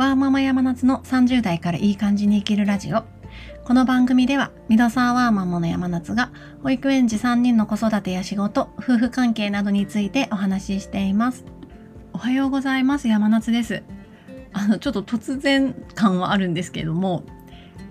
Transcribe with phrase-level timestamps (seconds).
[0.00, 3.04] ワーママ山夏の30代からいい感じに生きるラジオ。
[3.64, 11.44] この番組では、ミドサーワーママの山夏が、保育園児3人の子育てや仕事、夫婦関係などについてお話ししています。
[12.14, 13.08] おはようございます。
[13.08, 13.82] 山夏です。
[14.54, 17.24] あの、ちょっと突然感はあるんですけれども、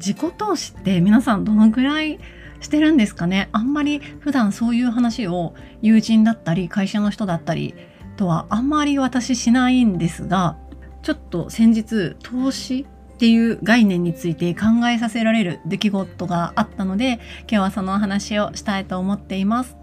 [0.00, 2.18] 自己投資って皆さんどのくらい
[2.58, 3.48] してるんですかね？
[3.52, 7.76] あんまり普段そういう話を友人だったり会社の人だったり
[8.16, 10.58] とはあんまり私しないんですが
[11.02, 19.76] ちょっと先日投資っていう概念について考えさせられる出来事があったので今日はそのお話をしたいと思っています。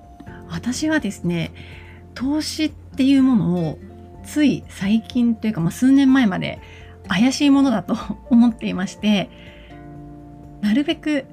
[0.49, 1.53] 私はですね
[2.15, 3.79] 投資っていうものを
[4.23, 6.59] つい最近というか、まあ、数年前まで
[7.07, 7.95] 怪しいものだと
[8.29, 9.29] 思っていまして
[10.61, 11.25] なるべく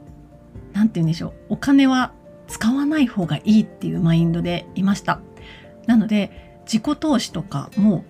[0.73, 2.12] 何て言うんでしょうお金は
[2.46, 5.20] 使わない方がいいっていうマインドでいました。
[5.87, 8.04] なので自己投資とかも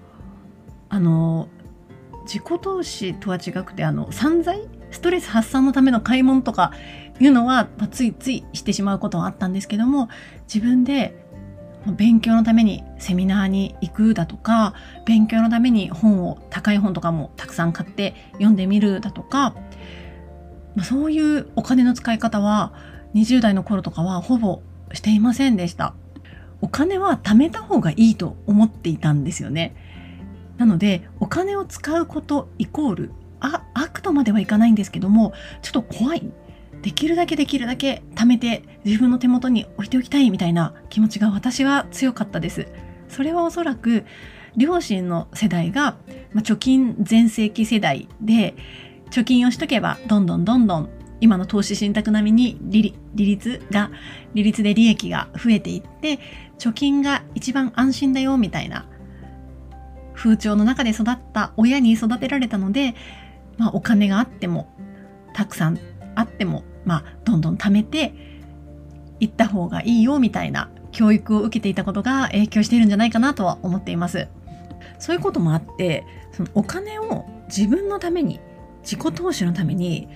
[0.89, 1.49] あの
[2.27, 6.73] 自己投資とは違くてあの散財ストレス発散のための買い物とか
[7.21, 10.09] いうのは、まあ、ついついしてしまうことはあったんですけども
[10.53, 11.17] 自分で
[11.87, 19.55] 勉強のためにセミナーに行くだとか勉強のために本を高い本とかもたくさん買って読んでみるだとか、
[20.75, 22.73] まあ、そういうお金の使い方は
[23.15, 25.95] 20代の頃とかはほぼしていませんでした。
[26.61, 29.75] お金は貯めた方がいいと思っていたんですよね。
[30.59, 35.33] なのでお金を使うことイコールあ悪とまではいかないんですけども
[35.63, 36.31] ちょっと怖い
[36.83, 42.69] できるだけできるだけ貯めて自分の手元に置いておきたいみたいな気持ちが私は強かったです。
[43.09, 44.05] それはおそらく
[44.57, 45.97] 両親の世代が、
[46.33, 48.55] まあ、貯金全盛期世代で
[49.11, 50.89] 貯金をしとけばどんどんどんどん
[51.21, 53.91] 今の投資信託並みに利率が
[54.35, 56.19] 利率で利益が増えていって
[56.59, 58.87] 貯金が一番安心だよみたいな
[60.17, 62.95] 風潮の中で育った親に育てられたので、
[63.59, 64.69] まあ、お金があっても
[65.35, 65.79] たくさん
[66.15, 68.15] あっても、まあ、どんどん貯めて
[69.21, 74.29] いった方がいいよみたいな教育を受けていたことが影響しているんじゃないかなとは思っています。
[74.99, 78.41] そういうこともあってそのお金を自分のために
[78.83, 80.09] 自己投資のために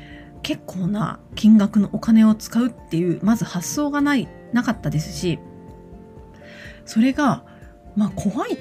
[0.43, 5.39] 結構な金額のお金を使うっていうまず発想がないなかったですし
[6.87, 7.45] それが
[7.95, 8.59] まあ怖い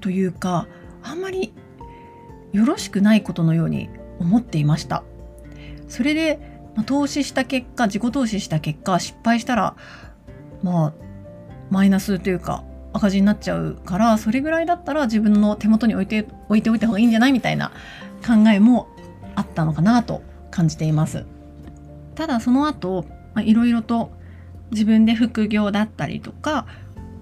[0.00, 0.66] というか
[1.02, 1.52] あんまり
[2.52, 3.88] よろしくないことのように
[4.18, 5.04] 思っていました。
[5.88, 6.38] それで、
[6.76, 9.76] まあ、投資した結果自己投資した結果失敗したら
[10.62, 10.94] まあ
[11.70, 17.72] マイナスというか赤字になっちゃうからそれぐらいだったら自分の手元に置いて置いておいた方がいいんじゃないみたいな
[18.26, 18.88] 考えも
[19.36, 21.24] あったのかなと感じています。
[22.14, 23.04] ただその後
[23.38, 24.10] いろいろと
[24.72, 26.66] 自分で副業だったりとか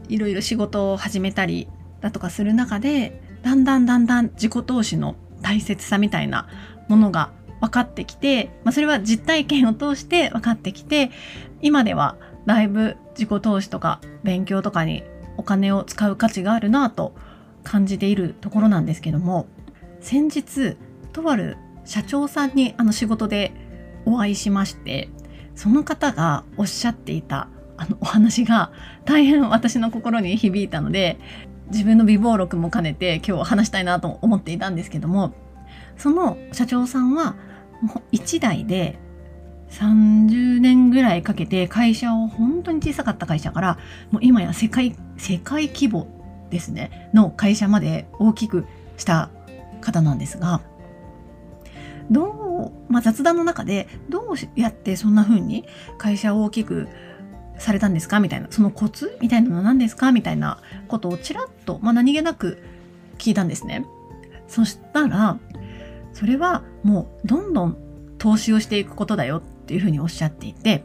[0.09, 1.69] いろいろ仕事を始めたり
[2.01, 6.49] だとかする中でだんだんだんだん自己投資の大切さみたいな
[6.89, 11.11] ものが分かってきて、まあ、それは実体験を通して分かってきて
[11.61, 12.17] 今では
[12.47, 15.03] だいぶ自己投資とか勉強とかに
[15.37, 17.15] お金を使う価値があるなと
[17.65, 19.47] 感じているところなんですけども
[20.01, 20.77] 先日
[21.13, 23.53] とある社長さんにあの仕事で
[24.05, 25.09] お会いしまして
[25.55, 28.73] その方がおっしゃっていたあのお話が
[29.05, 31.19] 大変私の心に響いたので
[31.71, 35.33] 自分の備忘録も兼ねて今日話したいなと思っていたんですけども
[35.97, 37.37] その社長さんは
[37.83, 38.99] もう1台で
[39.71, 43.79] 30年ぐらいかけて会社を本当に小さかった会社から
[44.11, 46.09] もう今や世界世界規模
[46.51, 49.31] ですねの会社まで大きくした
[49.81, 50.63] 方なんですが
[52.11, 55.67] どう、まあ、雑談の中でどうやってそんな風に
[55.99, 56.89] 会社を大きく
[57.59, 58.21] されたんですか？
[58.21, 60.13] みたいな、そのコツみたいなのは何ですか？
[60.13, 62.63] みたいなことをちらっと、まあ、何気なく
[63.19, 63.85] 聞いたんですね。
[64.47, 65.39] そしたら、
[66.13, 67.77] それはもうどんどん
[68.19, 70.85] 投資をしていくことだよっていうふうにおっしゃっていて、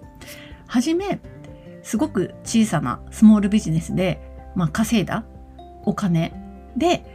[0.67, 1.19] はじめ、
[1.83, 4.19] すごく小さなスモールビジネスで、
[4.55, 5.25] まあ、稼いだ
[5.85, 6.33] お金
[6.77, 7.05] で、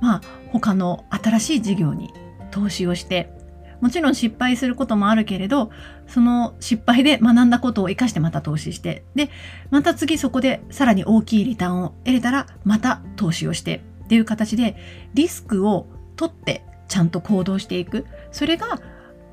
[0.00, 0.20] まあ、
[0.52, 2.12] 他の新しい事業に
[2.50, 3.32] 投資をして、
[3.80, 5.70] もちろん失敗することもあるけれど、
[6.06, 9.30] その失敗で学んだことを活かしてまた投資して、で、
[9.70, 14.76] また次そこでさらに大きいリターンを得れたら、また投資をしてっていう形で、
[15.14, 15.86] リスクを
[16.16, 18.06] 取ってちゃんと行動していく。
[18.30, 18.80] それが、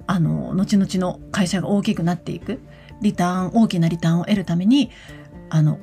[0.07, 2.59] あの、後々の会社が大きくなっていく。
[3.01, 4.91] リターン、大きなリターンを得るために、
[5.49, 5.79] あの、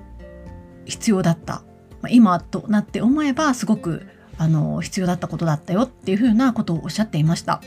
[0.85, 1.62] 必要だった。
[2.11, 4.06] 今となって思えば、すごく、
[4.38, 7.61] あの、必要だったことだったよっていうふうなことをおっしゃっていました。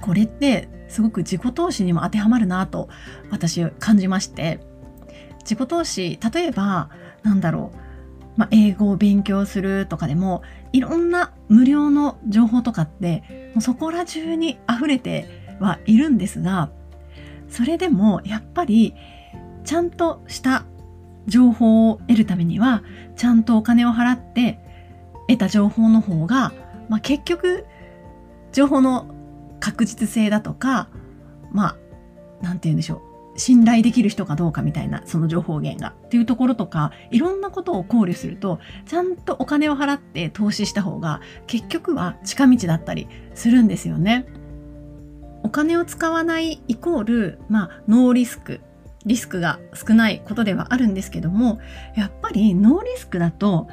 [0.00, 2.88] これってすごく自己投資にも当てはまるなと
[3.30, 4.60] 私感じまして。
[5.46, 6.90] 自己投資例えば
[7.22, 7.76] なんだろう。
[8.36, 10.42] まあ、英語を勉強するとかでも
[10.72, 16.68] いろんな無料の情報とかってもうそこら中に溢れてはいるんですが
[17.48, 18.94] それでもやっぱり
[19.64, 20.66] ちゃんとした
[21.26, 22.82] 情報を得るためには
[23.16, 24.58] ちゃんとお金を払って
[25.28, 26.52] 得た情報の方が、
[26.90, 27.64] まあ、結局
[28.52, 29.06] 情報の
[29.60, 30.88] 確実性だとか
[31.52, 31.76] まあ
[32.42, 44.26] 何て言うんでしょう信頼できる人かどうかみたいなその情報源がっていうところとかいろんなことを考慮するとちゃんとお金を払って投資した方が結局は近道だったりするんですよね。
[45.42, 48.60] お金を使わないイコール、まあ、ノーリスク
[49.04, 51.60] リスクが少ないことではあるんですけども
[51.94, 53.68] やっぱりノーリスクだと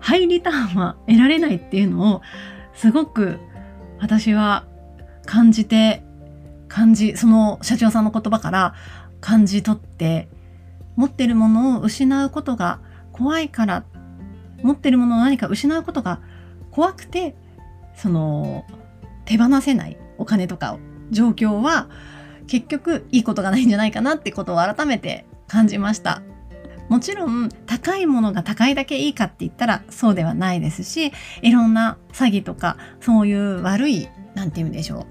[0.00, 2.22] ハイリターンは得られないっていうのを
[2.72, 3.38] すごく
[4.00, 4.64] 私は
[5.26, 6.02] 感じて
[6.68, 8.74] 感じその社長さんの言葉から
[9.20, 10.28] 感じ取って
[10.96, 12.80] 持ってるものを失うことが
[13.12, 13.84] 怖いから
[14.62, 16.20] 持ってるものを何か失うことが
[16.70, 17.36] 怖くて
[17.94, 18.64] その
[19.24, 20.80] 手放せないお金とかを。
[21.10, 21.88] 状況は
[22.46, 26.22] 結局いいことがないんじゃないかなってことを改めて感じました。
[26.88, 31.12] もちろん高いものが高いだけいいかって言ったらそうではないですし
[31.42, 35.06] いろんな詐欺とかそういう悪い何て言うんでしょう。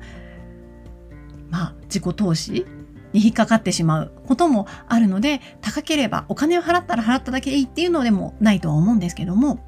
[1.50, 2.66] まあ、自己投資
[3.13, 9.60] に引っかかってしまうこともあるので高ければお金を払ったら払っただけでいいっていうのでもないとは思うんですけども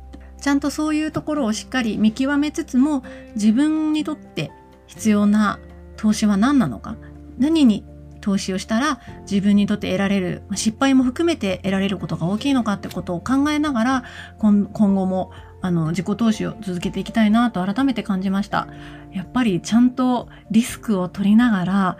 [0.41, 3.03] ちゃんとそういうところをしっかり見極めつつも
[3.35, 4.51] 自分にとって
[4.87, 5.59] 必要な
[5.95, 6.97] 投資は何なのか
[7.37, 7.85] 何に
[8.21, 14.03] 投資をしたら自分にとって得られる失敗も含めて得られることが大きいのかってことを考えながら
[14.39, 15.31] 今後も
[15.61, 18.67] あの自己投資を続けていきたいなと改めて感じました
[19.11, 21.97] やっぱりちゃんとリスクを取りながら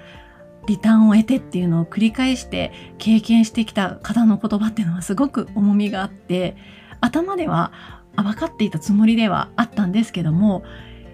[0.68, 6.56] リターンを得てっていうのを繰り返して経験してきた方の言葉っていうのはすごく重みがあって
[7.02, 7.72] 頭では
[8.16, 10.64] 分かっていたつもりではあったんですけども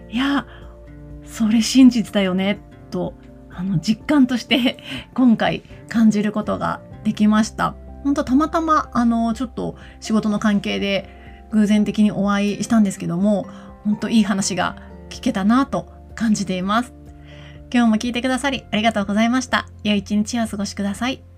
[0.09, 0.47] いや
[1.25, 2.59] それ真実だよね
[2.91, 3.13] と
[3.49, 4.79] あの実感として
[5.13, 7.75] 今回感じることができました。
[8.03, 11.22] 本当たまたまあのちょっと仕事の関係で
[11.53, 13.47] 偶然的にお会いしたんですけども、
[13.85, 14.77] 本当いい話が
[15.09, 16.93] 聞けたなと感じています。
[17.73, 19.67] 今日も聞いてくださりありがとうございました。
[19.83, 21.32] 良い一日をお過ごしください。